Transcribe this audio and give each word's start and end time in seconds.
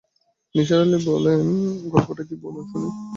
নিসার 0.55 0.79
আলি 0.83 0.97
বললেন, 1.07 1.41
গল্পটা 1.91 2.23
কী 2.29 2.35
বলুন 2.43 2.63
শুনি। 2.71 2.89